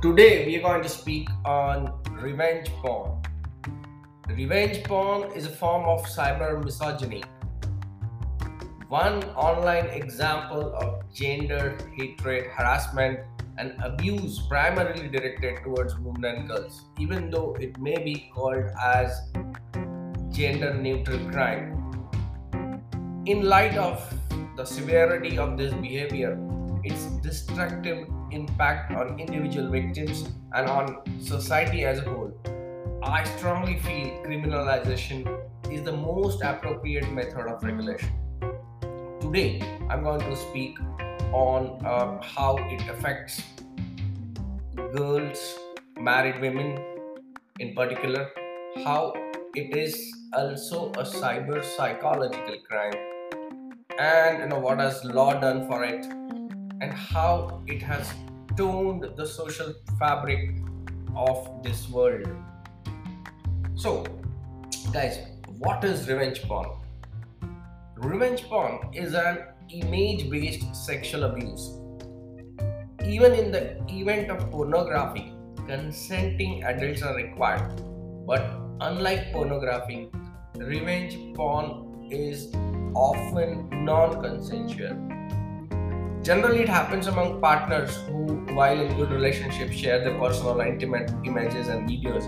[0.00, 3.20] Today we are going to speak on revenge porn.
[4.28, 7.24] Revenge porn is a form of cyber misogyny.
[8.86, 13.18] One online example of gender hatred, harassment,
[13.58, 19.20] and abuse primarily directed towards women and girls, even though it may be called as
[20.30, 21.74] gender neutral crime.
[23.26, 23.98] In light of
[24.56, 26.38] the severity of this behavior,
[26.84, 32.32] its destructive impact on individual victims and on society as a whole,
[33.02, 35.26] I strongly feel criminalization
[35.70, 38.10] is the most appropriate method of regulation.
[39.20, 40.78] Today, I'm going to speak
[41.32, 43.42] on uh, how it affects
[44.94, 45.58] girls,
[46.00, 46.78] married women
[47.60, 48.30] in particular,
[48.84, 49.12] how
[49.54, 52.94] it is also a cyber psychological crime,
[53.98, 56.06] and you know what has law done for it,
[56.88, 58.12] and how it has
[58.56, 60.56] toned the social fabric
[61.14, 62.26] of this world.
[63.74, 64.04] So,
[64.92, 65.18] guys,
[65.58, 66.68] what is revenge porn?
[67.96, 69.38] Revenge porn is an
[69.70, 71.64] image based sexual abuse.
[73.04, 75.32] Even in the event of pornography,
[75.66, 77.82] consenting adults are required.
[78.26, 78.44] But
[78.80, 80.10] unlike pornography,
[80.56, 82.50] revenge porn is
[82.94, 84.96] often non consensual.
[86.22, 91.68] Generally, it happens among partners who, while in good relationships, share their personal intimate images
[91.68, 92.26] and videos,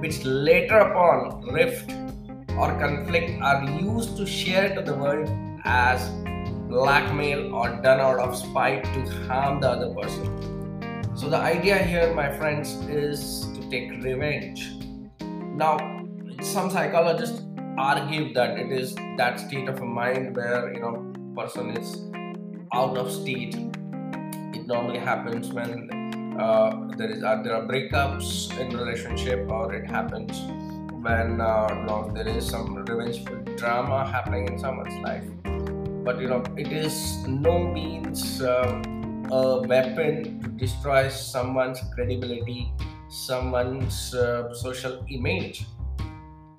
[0.00, 1.90] which later upon rift
[2.56, 5.28] or conflict are used to share to the world
[5.64, 6.08] as
[6.68, 11.10] blackmail or done out of spite to harm the other person.
[11.16, 14.70] So, the idea here, my friends, is to take revenge.
[15.56, 15.76] Now,
[16.40, 17.42] some psychologists
[17.76, 22.10] argue that it is that state of mind where you know person is
[22.72, 23.54] out of state.
[24.54, 25.88] It normally happens when
[26.38, 30.40] uh, there is uh, there are breakups in relationship, or it happens
[31.02, 35.24] when uh, there is some revengeful drama happening in someone's life.
[36.04, 42.72] But you know, it is no means um, a weapon to destroy someone's credibility,
[43.08, 45.66] someone's uh, social image.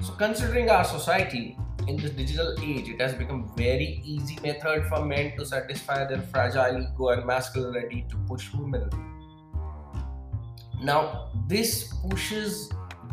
[0.02, 1.58] So, considering our society,
[1.88, 6.22] in this digital age, it has become very easy method for men to satisfy their
[6.22, 8.90] fragile ego and masculinity to push women.
[10.82, 12.72] Now, this pushes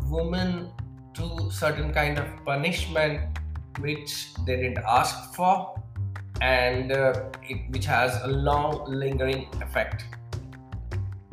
[0.09, 0.71] women
[1.13, 3.37] to certain kind of punishment
[3.79, 5.75] which they didn't ask for
[6.41, 10.05] and uh, it, which has a long lingering effect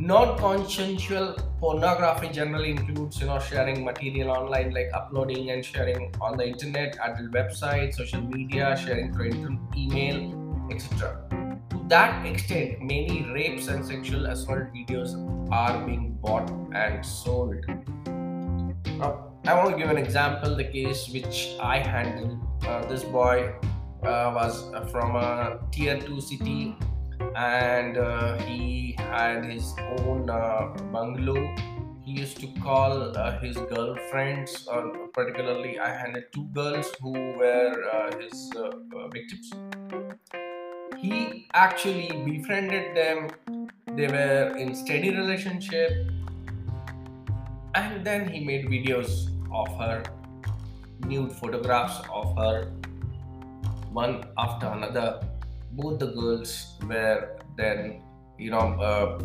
[0.00, 6.46] non-consensual pornography generally includes you know sharing material online like uploading and sharing on the
[6.46, 11.18] internet adult websites social media sharing through email etc
[11.68, 15.16] to that extent many rapes and sexual assault videos
[15.50, 17.64] are being bought and sold.
[18.98, 23.52] Now, i want to give an example the case which i handled uh, this boy
[24.02, 26.76] uh, was from a tier 2 city
[27.34, 31.54] and uh, he had his own uh, bungalow.
[32.04, 37.84] He used to call uh, his girlfriends, uh, particularly, I had two girls who were
[37.92, 39.52] uh, his uh, victims.
[40.96, 43.28] He actually befriended them,
[43.94, 45.92] they were in steady relationship,
[47.74, 50.02] and then he made videos of her,
[51.00, 52.72] nude photographs of her,
[53.92, 55.20] one after another
[55.78, 58.02] both the girls were then
[58.38, 59.18] you know uh,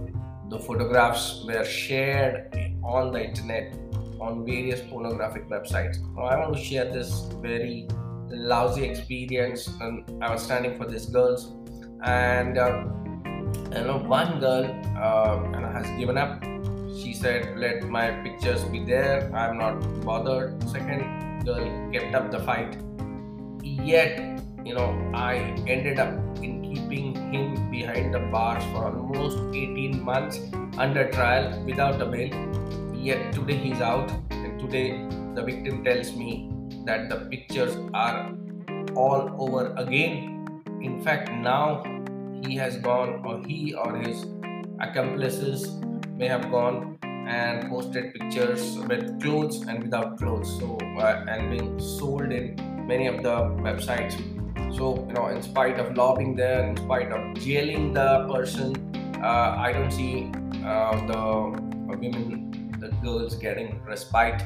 [0.50, 3.74] the photographs were shared on the internet
[4.22, 5.98] on various pornographic websites.
[6.16, 7.12] Now i want to share this
[7.42, 7.88] very
[8.30, 11.52] lousy experience and i was standing for these girls.
[12.04, 12.84] And uh,
[13.76, 14.66] you know one girl
[14.98, 16.44] uh, has given up.
[17.02, 19.32] She said let my pictures be there.
[19.34, 20.62] I'm not bothered.
[20.70, 22.78] Second girl kept up the fight.
[23.64, 25.36] Yet you know, I
[25.68, 30.40] ended up in keeping him behind the bars for almost 18 months
[30.78, 32.32] under trial without a bail.
[32.94, 36.50] Yet today he's out, and today the victim tells me
[36.86, 38.34] that the pictures are
[38.96, 40.48] all over again.
[40.82, 41.84] In fact, now
[42.44, 44.26] he has gone, or he or his
[44.80, 45.74] accomplices
[46.16, 51.80] may have gone and posted pictures with clothes and without clothes, so uh, and being
[51.80, 52.56] sold in
[52.88, 54.16] many of the websites
[54.72, 58.76] so, you know, in spite of lobbying there, in spite of jailing the person,
[59.22, 60.32] uh, I don't see
[60.66, 64.42] uh, the women, the girls getting respite.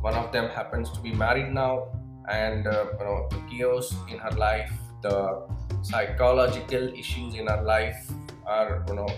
[0.00, 1.88] One of them happens to be married now,
[2.28, 4.72] and uh, you know, the chaos in her life,
[5.02, 5.46] the
[5.82, 8.10] psychological issues in her life
[8.46, 9.08] are, you know,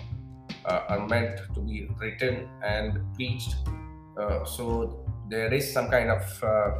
[0.65, 3.55] uh, are meant to be written and preached.
[4.19, 6.71] Uh, so there is some kind of uh,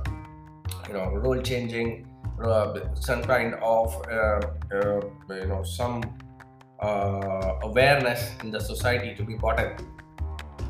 [0.88, 2.09] you know role changing, uh,
[2.96, 4.42] some kind of uh,
[4.72, 6.04] uh, you know some
[6.82, 9.76] awareness in the society to be brought in.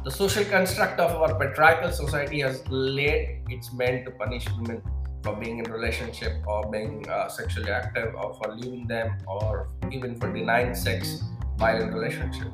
[0.04, 4.82] The social construct of our patriarchal society has laid its men to punish women
[5.24, 10.16] for being in relationship or being uh, sexually active or for leaving them or even
[10.20, 11.22] for denying sex
[11.58, 12.48] while in relationship.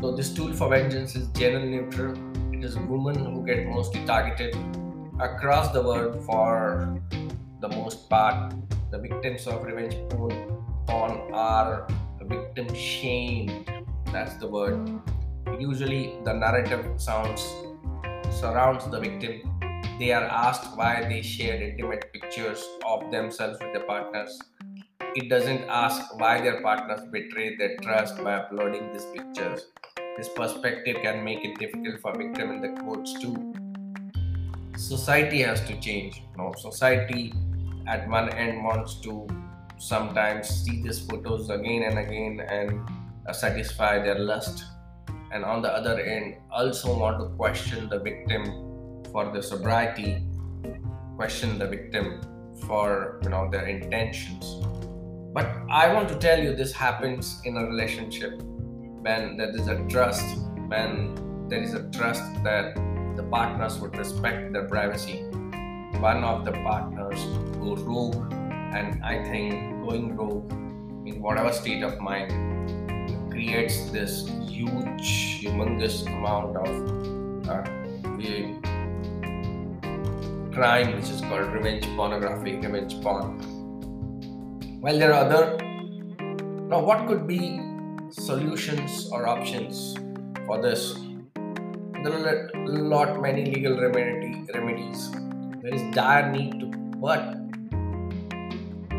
[0.00, 2.14] So this tool for vengeance is gender neutral.
[2.52, 4.56] It is women who get mostly targeted
[5.20, 7.00] across the world for
[7.60, 8.54] the most part.
[8.90, 11.86] The victims of revenge porn, are
[12.22, 13.70] victim shamed.
[14.12, 15.00] That's the word.
[15.58, 17.42] Usually the narrative sounds
[18.30, 19.56] surrounds the victim
[19.98, 24.38] they are asked why they shared intimate pictures of themselves with their partners.
[25.14, 29.68] It doesn't ask why their partners betrayed their trust by uploading these pictures.
[30.18, 33.54] This perspective can make it difficult for victim in the courts too.
[34.76, 36.22] Society has to change.
[36.32, 37.32] You know, society
[37.88, 39.26] at one end wants to
[39.78, 42.80] sometimes see these photos again and again and
[43.28, 44.64] uh, satisfy their lust
[45.32, 48.44] and on the other end also want to question the victim
[49.12, 50.22] for their sobriety,
[51.16, 52.20] question the victim
[52.66, 54.64] for you know their intentions.
[55.34, 59.76] But I want to tell you this happens in a relationship when there is a
[59.88, 60.24] trust,
[60.68, 62.74] when there is a trust that
[63.16, 65.22] the partners would respect their privacy.
[66.00, 67.18] One of the partners
[67.82, 70.50] rogue, and I think going rogue
[71.06, 72.30] in whatever state of mind
[73.30, 77.62] creates this huge, humongous amount of uh,
[80.56, 83.38] crime which is called revenge pornography, revenge porn.
[84.80, 85.58] While there are other,
[86.70, 87.60] now what could be
[88.10, 89.94] solutions or options
[90.46, 90.94] for this?
[92.02, 95.10] There are a lot many legal remedy, remedies.
[95.62, 96.66] There is dire need to,
[97.06, 97.36] but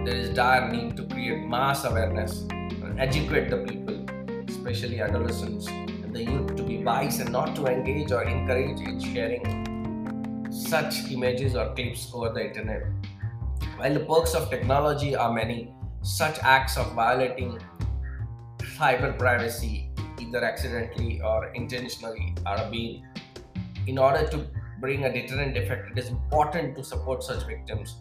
[0.07, 4.06] there is dire need to create mass awareness and educate the people,
[4.48, 9.01] especially adolescents and the youth, to be wise and not to engage or encourage in
[9.01, 12.83] sharing such images or clips over the internet.
[13.75, 15.74] While the perks of technology are many,
[16.04, 17.60] such acts of violating
[18.77, 23.06] cyber privacy, either accidentally or intentionally, are being.
[23.88, 24.48] In order to
[24.80, 27.98] bring a deterrent effect, it is important to support such victims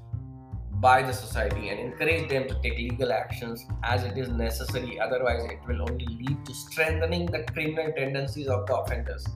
[0.80, 5.00] by the society and encourage them to take legal actions as it is necessary.
[5.00, 9.26] Otherwise, it will only lead to strengthening the criminal tendencies of the offenders.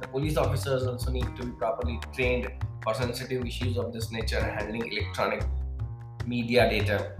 [0.00, 2.48] The police officers also need to be properly trained
[2.82, 5.44] for sensitive issues of this nature handling electronic
[6.26, 7.12] media data.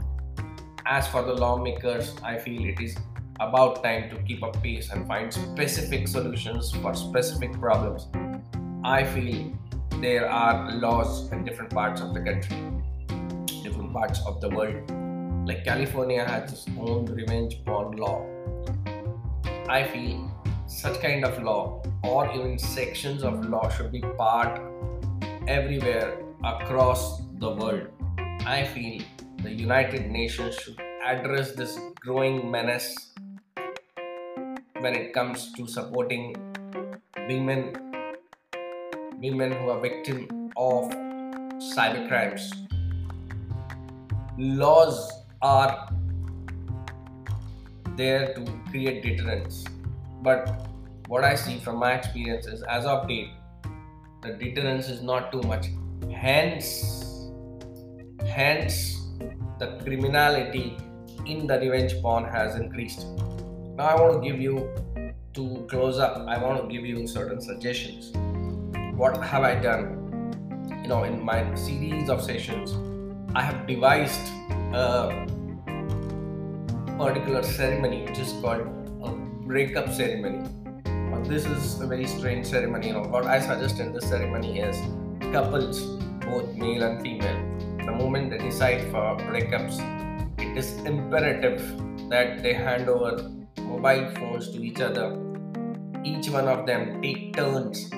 [0.87, 2.97] As for the lawmakers, I feel it is
[3.41, 8.07] about time to keep up pace and find specific solutions for specific problems.
[8.85, 9.53] I feel
[10.01, 12.57] there are laws in different parts of the country,
[13.95, 14.91] parts of the world.
[15.49, 18.27] Like California has its own revenge porn law.
[19.69, 20.31] I feel
[20.67, 24.61] such kind of law or even sections of law should be part
[25.47, 27.89] everywhere across the world.
[28.47, 29.03] I feel
[29.43, 33.15] the United Nations should address this growing menace
[34.81, 36.35] when it comes to supporting
[37.29, 37.73] women
[39.21, 40.91] women who are victim of
[41.73, 42.64] cybercrimes.
[44.37, 45.13] Laws
[45.43, 45.89] are
[47.97, 49.65] there to create deterrence,
[50.23, 50.67] but
[51.07, 53.29] what I see from my experience is as of date,
[54.23, 55.69] the deterrence is not too much.
[56.13, 57.31] Hence
[58.27, 59.07] hence
[59.61, 60.79] the criminality
[61.27, 63.07] in the revenge porn has increased.
[63.77, 64.69] Now i want to give you
[65.35, 66.17] to close up.
[66.27, 68.11] I want to give you certain suggestions.
[68.97, 70.01] What have i done?
[70.83, 72.75] You know in my series of sessions
[73.35, 74.29] i have devised
[74.73, 75.27] a
[76.99, 78.67] particular ceremony which is called
[79.03, 79.11] a
[79.47, 80.45] breakup ceremony
[81.29, 82.93] this is a very strange ceremony.
[82.93, 84.77] What I suggest in this ceremony is
[85.33, 85.81] couples,
[86.21, 87.41] both male and female,
[87.79, 89.81] the moment they decide for breakups,
[90.39, 91.61] it is imperative
[92.11, 95.19] that they hand over mobile phones to each other.
[96.05, 97.91] Each one of them take turns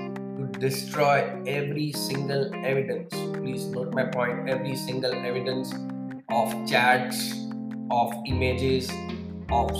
[0.58, 3.12] destroy every single evidence.
[3.36, 5.72] Please note my point every single evidence
[6.30, 7.32] of chats,
[7.90, 8.90] of images,
[9.50, 9.70] of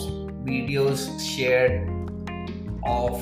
[0.45, 1.91] videos shared
[2.85, 3.21] of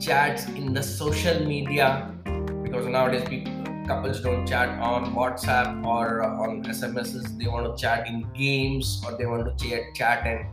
[0.00, 2.14] chats in the social media
[2.62, 3.52] because nowadays people
[3.86, 9.02] couples don't chat on whatsapp or uh, on smss they want to chat in games
[9.06, 10.44] or they want to chat chat and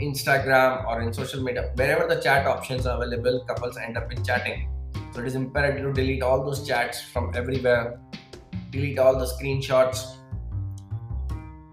[0.00, 4.22] Instagram or in social media, wherever the chat options are available, couples end up in
[4.22, 4.68] chatting.
[5.16, 7.98] So it is imperative to delete all those chats from everywhere,
[8.70, 10.16] delete all the screenshots.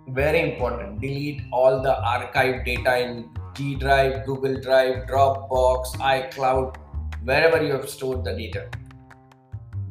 [0.08, 6.78] Very important, delete all the archived data in G Drive, Google Drive, Dropbox, iCloud,
[7.26, 8.70] wherever you have stored the data.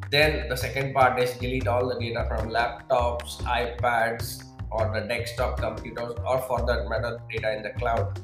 [0.09, 5.59] Then the second part is delete all the data from laptops, iPads, or the desktop
[5.59, 8.19] computers, or for that matter, data in the cloud.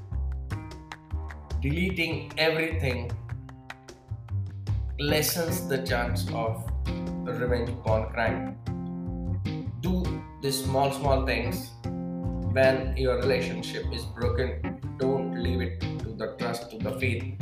[1.62, 3.12] Deleting everything
[5.00, 6.70] lessens the chance of
[7.24, 8.58] revenge porn crime.
[9.79, 10.03] Do
[10.41, 11.72] these small, small things
[12.51, 14.82] when your relationship is broken.
[14.98, 17.34] Don't leave it to the trust, to the faith.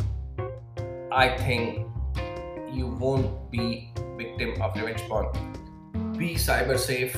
[1.12, 1.88] I think
[2.72, 5.34] you won't be victim of revenge porn.
[6.16, 7.18] Be cyber safe.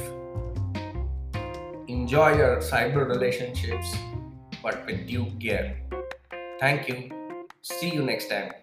[1.89, 3.93] Enjoy your cyber relationships,
[4.63, 5.81] but with due care.
[6.61, 7.11] Thank you.
[7.61, 8.53] See you next time.